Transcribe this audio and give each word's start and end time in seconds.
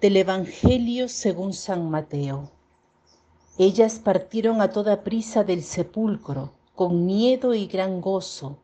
Del 0.00 0.16
Evangelio 0.16 1.10
según 1.10 1.52
San 1.52 1.90
Mateo. 1.90 2.50
Ellas 3.58 3.98
partieron 3.98 4.62
a 4.62 4.70
toda 4.70 5.04
prisa 5.04 5.44
del 5.44 5.62
sepulcro, 5.62 6.54
con 6.74 7.04
miedo 7.04 7.52
y 7.52 7.66
gran 7.66 8.00
gozo, 8.00 8.56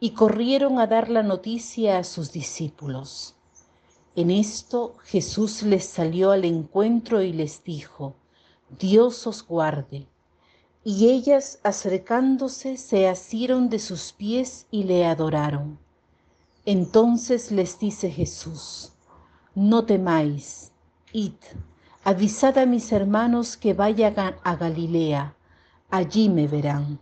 y 0.00 0.12
corrieron 0.12 0.78
a 0.78 0.86
dar 0.86 1.10
la 1.10 1.22
noticia 1.22 1.98
a 1.98 2.04
sus 2.04 2.32
discípulos. 2.32 3.34
En 4.16 4.30
esto 4.30 4.96
Jesús 5.04 5.62
les 5.64 5.84
salió 5.84 6.30
al 6.30 6.46
encuentro 6.46 7.20
y 7.20 7.34
les 7.34 7.62
dijo, 7.62 8.14
Dios 8.78 9.26
os 9.26 9.46
guarde. 9.46 10.06
Y 10.82 11.10
ellas, 11.10 11.60
acercándose, 11.62 12.78
se 12.78 13.06
asieron 13.06 13.68
de 13.68 13.80
sus 13.80 14.12
pies 14.12 14.66
y 14.70 14.84
le 14.84 15.04
adoraron. 15.04 15.78
Entonces 16.64 17.52
les 17.52 17.78
dice 17.78 18.10
Jesús, 18.10 18.92
no 19.54 19.84
temáis, 19.84 20.69
id, 21.12 21.34
avisad 22.04 22.56
a 22.58 22.66
mis 22.66 22.92
hermanos 22.92 23.56
que 23.56 23.74
vayan 23.74 24.14
a 24.44 24.54
Galilea, 24.54 25.34
allí 25.90 26.28
me 26.28 26.46
verán. 26.46 27.00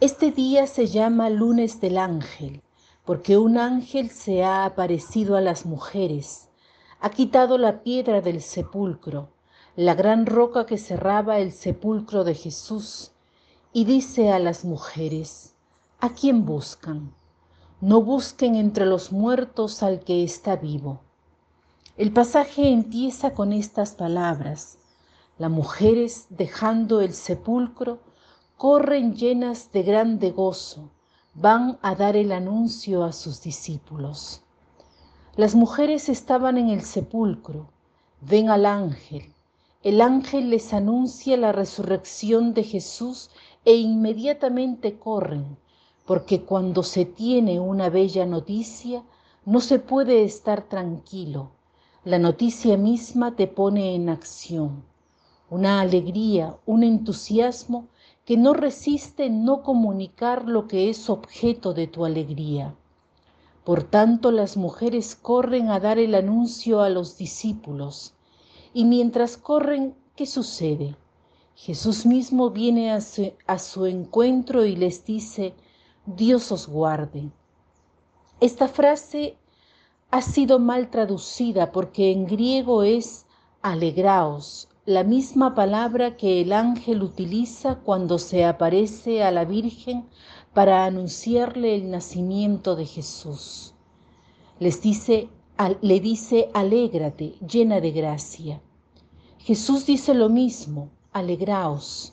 Este 0.00 0.32
día 0.32 0.66
se 0.66 0.88
llama 0.88 1.30
lunes 1.30 1.80
del 1.80 1.98
ángel, 1.98 2.60
porque 3.04 3.38
un 3.38 3.56
ángel 3.56 4.10
se 4.10 4.42
ha 4.42 4.64
aparecido 4.64 5.36
a 5.36 5.40
las 5.40 5.64
mujeres, 5.64 6.48
ha 7.00 7.10
quitado 7.10 7.56
la 7.56 7.82
piedra 7.82 8.20
del 8.20 8.42
sepulcro, 8.42 9.28
la 9.76 9.94
gran 9.94 10.26
roca 10.26 10.66
que 10.66 10.78
cerraba 10.78 11.38
el 11.38 11.52
sepulcro 11.52 12.24
de 12.24 12.34
Jesús, 12.34 13.12
y 13.72 13.84
dice 13.84 14.32
a 14.32 14.40
las 14.40 14.64
mujeres, 14.64 15.54
¿a 16.00 16.10
quién 16.10 16.44
buscan? 16.44 17.14
No 17.80 18.02
busquen 18.02 18.56
entre 18.56 18.86
los 18.86 19.12
muertos 19.12 19.84
al 19.84 20.00
que 20.00 20.24
está 20.24 20.56
vivo. 20.56 21.00
El 21.96 22.12
pasaje 22.12 22.68
empieza 22.68 23.34
con 23.34 23.52
estas 23.52 23.92
palabras. 23.94 24.78
Las 25.38 25.50
mujeres, 25.50 26.26
dejando 26.30 27.00
el 27.00 27.12
sepulcro, 27.12 28.00
corren 28.56 29.14
llenas 29.14 29.72
de 29.72 29.82
grande 29.82 30.30
gozo, 30.30 30.90
van 31.34 31.78
a 31.82 31.94
dar 31.94 32.16
el 32.16 32.32
anuncio 32.32 33.04
a 33.04 33.12
sus 33.12 33.42
discípulos. 33.42 34.42
Las 35.36 35.54
mujeres 35.54 36.08
estaban 36.08 36.58
en 36.58 36.70
el 36.70 36.82
sepulcro, 36.82 37.68
ven 38.20 38.48
al 38.48 38.66
ángel. 38.66 39.32
El 39.82 40.00
ángel 40.00 40.50
les 40.50 40.72
anuncia 40.72 41.36
la 41.36 41.52
resurrección 41.52 42.54
de 42.54 42.64
Jesús 42.64 43.30
e 43.64 43.74
inmediatamente 43.74 44.98
corren 44.98 45.58
porque 46.04 46.42
cuando 46.42 46.82
se 46.82 47.04
tiene 47.04 47.60
una 47.60 47.88
bella 47.88 48.26
noticia, 48.26 49.02
no 49.44 49.60
se 49.60 49.78
puede 49.78 50.24
estar 50.24 50.62
tranquilo. 50.62 51.52
La 52.04 52.18
noticia 52.18 52.76
misma 52.76 53.36
te 53.36 53.46
pone 53.46 53.94
en 53.94 54.08
acción. 54.08 54.82
Una 55.48 55.80
alegría, 55.80 56.56
un 56.66 56.82
entusiasmo 56.82 57.86
que 58.24 58.36
no 58.36 58.54
resiste 58.54 59.30
no 59.30 59.62
comunicar 59.62 60.48
lo 60.48 60.66
que 60.66 60.90
es 60.90 61.08
objeto 61.08 61.74
de 61.74 61.86
tu 61.86 62.04
alegría. 62.04 62.74
Por 63.62 63.84
tanto, 63.84 64.32
las 64.32 64.56
mujeres 64.56 65.14
corren 65.14 65.68
a 65.68 65.78
dar 65.78 66.00
el 66.00 66.16
anuncio 66.16 66.80
a 66.80 66.88
los 66.88 67.18
discípulos. 67.18 68.14
Y 68.74 68.84
mientras 68.84 69.36
corren, 69.36 69.94
¿qué 70.16 70.26
sucede? 70.26 70.96
Jesús 71.54 72.04
mismo 72.04 72.50
viene 72.50 72.90
a 72.90 73.00
su, 73.00 73.32
a 73.46 73.60
su 73.60 73.86
encuentro 73.86 74.64
y 74.66 74.74
les 74.74 75.04
dice, 75.04 75.54
Dios 76.04 76.50
os 76.50 76.66
guarde. 76.66 77.30
Esta 78.40 78.66
frase 78.66 79.36
ha 80.12 80.20
sido 80.20 80.58
mal 80.58 80.90
traducida 80.90 81.72
porque 81.72 82.12
en 82.12 82.26
griego 82.26 82.82
es 82.82 83.24
alegraos, 83.62 84.68
la 84.84 85.04
misma 85.04 85.54
palabra 85.54 86.18
que 86.18 86.42
el 86.42 86.52
ángel 86.52 87.02
utiliza 87.02 87.76
cuando 87.76 88.18
se 88.18 88.44
aparece 88.44 89.24
a 89.24 89.30
la 89.30 89.46
Virgen 89.46 90.04
para 90.52 90.84
anunciarle 90.84 91.74
el 91.74 91.90
nacimiento 91.90 92.76
de 92.76 92.84
Jesús. 92.84 93.72
Les 94.58 94.82
dice, 94.82 95.30
le 95.80 96.00
dice, 96.00 96.50
alégrate, 96.52 97.32
llena 97.48 97.80
de 97.80 97.92
gracia. 97.92 98.60
Jesús 99.38 99.86
dice 99.86 100.12
lo 100.12 100.28
mismo, 100.28 100.90
alegraos. 101.14 102.12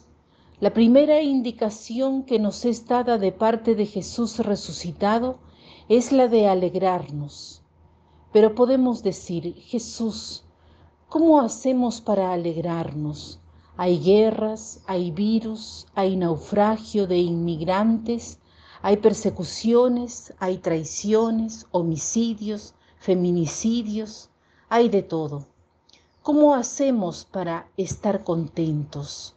La 0.61 0.71
primera 0.71 1.21
indicación 1.21 2.23
que 2.23 2.39
nos 2.39 2.63
es 2.63 2.88
dada 2.88 3.17
de 3.17 3.33
parte 3.33 3.75
de 3.75 3.85
Jesús 3.85 4.39
resucitado 4.39 5.39
es 5.89 6.13
la 6.13 6.29
de 6.29 6.47
alegrarnos. 6.47 7.59
Pero 8.31 8.53
podemos 8.53 9.01
decir, 9.01 9.56
Jesús, 9.56 10.44
¿cómo 11.07 11.41
hacemos 11.41 12.00
para 12.00 12.31
alegrarnos? 12.31 13.40
Hay 13.75 14.00
guerras, 14.00 14.81
hay 14.85 15.09
virus, 15.09 15.88
hay 15.95 16.16
naufragio 16.16 17.07
de 17.07 17.18
inmigrantes, 17.18 18.38
hay 18.81 18.97
persecuciones, 18.97 20.34
hay 20.38 20.57
traiciones, 20.59 21.66
homicidios, 21.72 22.75
feminicidios, 23.00 24.29
hay 24.69 24.89
de 24.89 25.01
todo. 25.01 25.47
¿Cómo 26.22 26.53
hacemos 26.53 27.25
para 27.25 27.68
estar 27.78 28.23
contentos? 28.23 29.35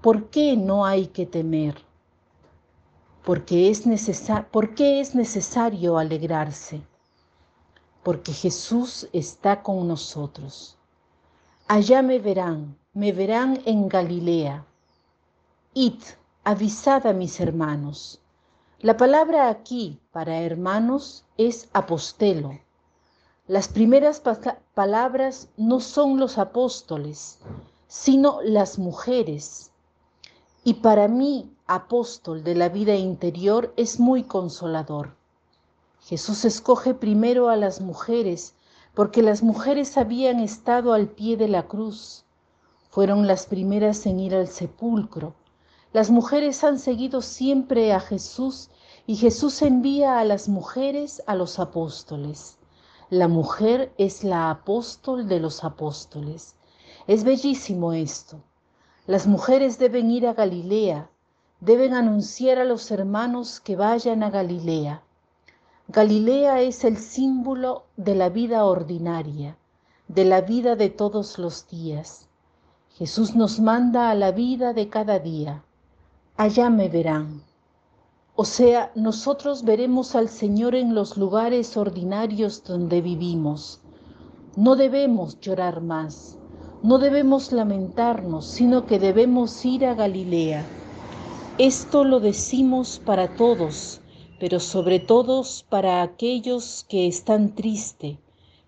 ¿Por 0.00 0.28
qué 0.30 0.56
no 0.56 0.84
hay 0.84 1.06
que 1.06 1.24
temer? 1.24 1.76
Porque 3.22 3.70
es 3.70 3.84
¿Por 4.50 4.74
qué 4.74 5.00
es 5.00 5.14
necesario 5.14 5.98
alegrarse? 5.98 6.82
Porque 8.04 8.32
Jesús 8.32 9.08
está 9.12 9.62
con 9.62 9.88
nosotros. 9.88 10.76
Allá 11.66 12.02
me 12.02 12.18
verán, 12.20 12.76
me 12.92 13.10
verán 13.12 13.60
en 13.64 13.88
Galilea. 13.88 14.64
Id, 15.74 16.00
avisad 16.44 17.06
a 17.06 17.12
mis 17.12 17.40
hermanos. 17.40 18.20
La 18.78 18.96
palabra 18.96 19.48
aquí 19.48 19.98
para 20.12 20.42
hermanos 20.42 21.24
es 21.38 21.68
apostelo. 21.72 22.60
Las 23.48 23.66
primeras 23.66 24.22
palabras 24.74 25.48
no 25.56 25.80
son 25.80 26.20
los 26.20 26.38
apóstoles, 26.38 27.40
sino 27.88 28.40
las 28.42 28.78
mujeres 28.78 29.72
y 30.66 30.74
para 30.74 31.08
mí, 31.08 31.54
apóstol 31.66 32.42
de 32.42 32.54
la 32.54 32.70
vida 32.70 32.94
interior, 32.94 33.74
es 33.76 34.00
muy 34.00 34.22
consolador. 34.22 35.14
Jesús 36.06 36.44
escoge 36.44 36.92
primero 36.92 37.48
a 37.48 37.56
las 37.56 37.80
mujeres 37.80 38.54
porque 38.92 39.22
las 39.22 39.42
mujeres 39.42 39.96
habían 39.96 40.38
estado 40.38 40.92
al 40.92 41.08
pie 41.08 41.38
de 41.38 41.48
la 41.48 41.62
cruz. 41.62 42.26
Fueron 42.90 43.26
las 43.26 43.46
primeras 43.46 44.04
en 44.04 44.20
ir 44.20 44.34
al 44.34 44.48
sepulcro. 44.48 45.34
Las 45.94 46.10
mujeres 46.10 46.62
han 46.62 46.78
seguido 46.78 47.22
siempre 47.22 47.94
a 47.94 48.00
Jesús 48.00 48.68
y 49.06 49.16
Jesús 49.16 49.62
envía 49.62 50.18
a 50.18 50.26
las 50.26 50.46
mujeres 50.46 51.22
a 51.26 51.34
los 51.34 51.58
apóstoles. 51.58 52.58
La 53.08 53.26
mujer 53.26 53.90
es 53.96 54.24
la 54.24 54.50
apóstol 54.50 55.26
de 55.26 55.40
los 55.40 55.64
apóstoles. 55.64 56.54
Es 57.06 57.24
bellísimo 57.24 57.94
esto. 57.94 58.42
Las 59.06 59.26
mujeres 59.26 59.78
deben 59.78 60.10
ir 60.10 60.26
a 60.26 60.34
Galilea, 60.34 61.08
deben 61.60 61.94
anunciar 61.94 62.58
a 62.58 62.64
los 62.64 62.90
hermanos 62.90 63.58
que 63.58 63.74
vayan 63.74 64.22
a 64.22 64.28
Galilea. 64.28 65.02
Galilea 65.88 66.62
es 66.62 66.82
el 66.82 66.96
símbolo 66.96 67.84
de 67.98 68.14
la 68.14 68.30
vida 68.30 68.64
ordinaria, 68.64 69.58
de 70.08 70.24
la 70.24 70.40
vida 70.40 70.76
de 70.76 70.88
todos 70.88 71.38
los 71.38 71.68
días. 71.68 72.26
Jesús 72.96 73.36
nos 73.36 73.60
manda 73.60 74.08
a 74.08 74.14
la 74.14 74.32
vida 74.32 74.72
de 74.72 74.88
cada 74.88 75.18
día. 75.18 75.62
Allá 76.38 76.70
me 76.70 76.88
verán. 76.88 77.42
O 78.34 78.46
sea, 78.46 78.92
nosotros 78.94 79.62
veremos 79.62 80.14
al 80.14 80.30
Señor 80.30 80.74
en 80.74 80.94
los 80.94 81.18
lugares 81.18 81.76
ordinarios 81.76 82.64
donde 82.64 83.02
vivimos. 83.02 83.82
No 84.56 84.76
debemos 84.76 85.38
llorar 85.40 85.82
más. 85.82 86.38
No 86.82 86.98
debemos 86.98 87.52
lamentarnos, 87.52 88.46
sino 88.46 88.86
que 88.86 88.98
debemos 88.98 89.62
ir 89.66 89.84
a 89.84 89.94
Galilea. 89.94 90.64
Esto 91.58 92.04
lo 92.04 92.20
decimos 92.20 93.02
para 93.04 93.36
todos, 93.36 94.00
pero 94.44 94.60
sobre 94.60 95.00
todo 95.00 95.42
para 95.70 96.02
aquellos 96.02 96.84
que 96.86 97.06
están 97.06 97.54
tristes, 97.54 98.18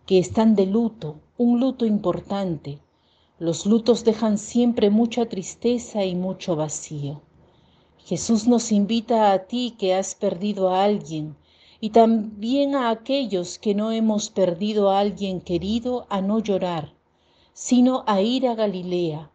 que 0.06 0.18
están 0.18 0.54
de 0.54 0.64
luto, 0.64 1.16
un 1.36 1.60
luto 1.60 1.84
importante. 1.84 2.78
Los 3.38 3.66
lutos 3.66 4.02
dejan 4.02 4.38
siempre 4.38 4.88
mucha 4.88 5.26
tristeza 5.26 6.02
y 6.06 6.14
mucho 6.14 6.56
vacío. 6.56 7.20
Jesús 8.06 8.48
nos 8.48 8.72
invita 8.72 9.32
a 9.32 9.40
ti 9.40 9.74
que 9.78 9.94
has 9.94 10.14
perdido 10.14 10.70
a 10.70 10.82
alguien 10.82 11.36
y 11.78 11.90
también 11.90 12.74
a 12.74 12.88
aquellos 12.88 13.58
que 13.58 13.74
no 13.74 13.92
hemos 13.92 14.30
perdido 14.30 14.88
a 14.88 15.00
alguien 15.00 15.42
querido 15.42 16.06
a 16.08 16.22
no 16.22 16.38
llorar, 16.38 16.94
sino 17.52 18.02
a 18.06 18.22
ir 18.22 18.48
a 18.48 18.54
Galilea, 18.54 19.30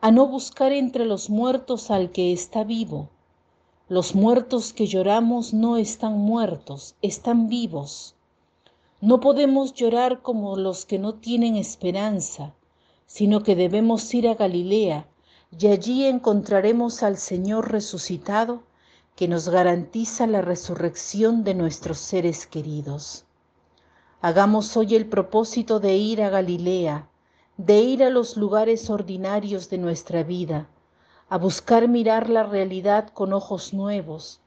a 0.00 0.12
no 0.12 0.28
buscar 0.28 0.70
entre 0.70 1.06
los 1.06 1.28
muertos 1.28 1.90
al 1.90 2.12
que 2.12 2.32
está 2.32 2.62
vivo. 2.62 3.08
Los 3.92 4.14
muertos 4.14 4.72
que 4.72 4.86
lloramos 4.86 5.52
no 5.52 5.76
están 5.76 6.16
muertos, 6.16 6.94
están 7.02 7.50
vivos. 7.50 8.14
No 9.02 9.20
podemos 9.20 9.74
llorar 9.74 10.22
como 10.22 10.56
los 10.56 10.86
que 10.86 10.98
no 10.98 11.16
tienen 11.16 11.56
esperanza, 11.56 12.54
sino 13.06 13.42
que 13.42 13.54
debemos 13.54 14.14
ir 14.14 14.28
a 14.28 14.34
Galilea 14.34 15.06
y 15.60 15.66
allí 15.66 16.06
encontraremos 16.06 17.02
al 17.02 17.18
Señor 17.18 17.70
resucitado 17.70 18.62
que 19.14 19.28
nos 19.28 19.50
garantiza 19.50 20.26
la 20.26 20.40
resurrección 20.40 21.44
de 21.44 21.52
nuestros 21.52 21.98
seres 21.98 22.46
queridos. 22.46 23.26
Hagamos 24.22 24.74
hoy 24.74 24.94
el 24.94 25.04
propósito 25.04 25.80
de 25.80 25.98
ir 25.98 26.22
a 26.22 26.30
Galilea, 26.30 27.10
de 27.58 27.80
ir 27.80 28.02
a 28.02 28.08
los 28.08 28.38
lugares 28.38 28.88
ordinarios 28.88 29.68
de 29.68 29.76
nuestra 29.76 30.22
vida, 30.22 30.66
a 31.32 31.38
buscar 31.38 31.88
mirar 31.88 32.28
la 32.28 32.42
realidad 32.42 33.08
con 33.08 33.32
ojos 33.32 33.72
nuevos, 33.72 34.42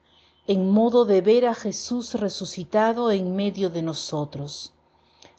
en 0.46 0.70
modo 0.70 1.04
de 1.04 1.20
ver 1.20 1.46
a 1.46 1.52
Jesús 1.52 2.14
resucitado 2.14 3.10
en 3.10 3.34
medio 3.34 3.70
de 3.70 3.82
nosotros, 3.82 4.72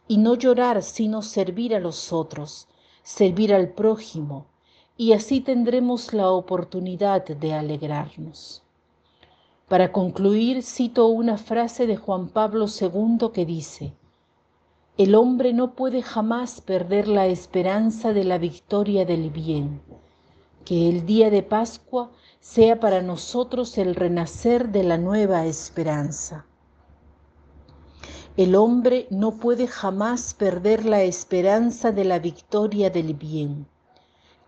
y 0.10 0.18
no 0.18 0.36
llorar 0.36 0.84
sino 0.84 1.22
servir 1.22 1.74
a 1.74 1.80
los 1.80 2.12
otros, 2.12 2.68
servir 3.02 3.54
al 3.54 3.70
prójimo, 3.70 4.48
y 4.98 5.14
así 5.14 5.40
tendremos 5.40 6.12
la 6.12 6.32
oportunidad 6.32 7.26
de 7.26 7.54
alegrarnos. 7.54 8.62
Para 9.70 9.94
concluir, 9.94 10.64
cito 10.64 11.08
una 11.08 11.38
frase 11.38 11.88
de 11.88 11.96
Juan 11.96 12.28
Pablo 12.28 12.66
II 12.68 13.30
que 13.34 13.46
dice, 13.46 13.94
El 14.98 15.16
hombre 15.16 15.54
no 15.54 15.76
puede 15.76 16.02
jamás 16.02 16.60
perder 16.60 17.08
la 17.08 17.28
esperanza 17.28 18.12
de 18.12 18.26
la 18.26 18.38
victoria 18.38 19.06
del 19.06 19.30
bien. 19.30 19.80
Que 20.68 20.90
el 20.90 21.06
día 21.06 21.30
de 21.30 21.44
Pascua 21.44 22.12
sea 22.42 22.82
para 22.82 23.02
nosotros 23.02 23.78
el 23.78 23.96
renacer 23.96 24.68
de 24.68 24.84
la 24.84 24.98
nueva 24.98 25.46
esperanza. 25.46 26.46
El 28.36 28.54
hombre 28.54 29.08
no 29.10 29.38
puede 29.38 29.68
jamás 29.68 30.34
perder 30.34 30.84
la 30.84 31.04
esperanza 31.04 31.94
de 31.94 32.04
la 32.04 32.20
victoria 32.20 32.90
del 32.90 33.14
bien. 33.14 33.66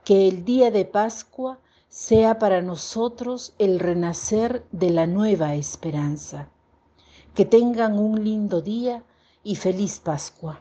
Que 0.03 0.27
el 0.27 0.43
día 0.43 0.71
de 0.71 0.83
Pascua 0.83 1.61
sea 1.87 2.37
para 2.37 2.61
nosotros 2.61 3.53
el 3.57 3.79
renacer 3.79 4.65
de 4.73 4.89
la 4.89 5.07
nueva 5.07 5.55
esperanza. 5.55 6.49
Que 7.33 7.45
tengan 7.45 7.97
un 7.97 8.25
lindo 8.25 8.61
día 8.61 9.05
y 9.41 9.55
feliz 9.55 10.01
Pascua. 10.01 10.59